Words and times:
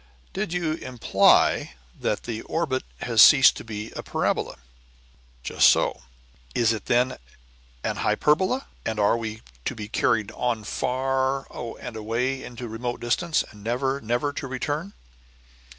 "Did 0.33 0.51
you 0.51 0.71
imply 0.73 1.75
that 1.99 2.23
the 2.23 2.41
orbit 2.41 2.81
has 3.03 3.21
ceased 3.21 3.55
to 3.57 3.63
be 3.63 3.91
a 3.91 4.01
parabola?" 4.01 4.55
"Just 5.43 5.69
so." 5.69 6.01
"Is 6.55 6.73
it 6.73 6.85
then 6.87 7.17
an 7.83 7.97
hyperbola? 7.97 8.65
and 8.83 8.99
are 8.99 9.15
we 9.15 9.43
to 9.65 9.75
be 9.75 9.87
carried 9.87 10.31
on 10.31 10.63
far 10.63 11.45
and 11.79 11.95
away 11.95 12.43
into 12.43 12.67
remote 12.67 12.99
distance, 12.99 13.43
and 13.51 13.63
never, 13.63 14.01
never 14.01 14.33
to 14.33 14.47
return?" 14.47 14.93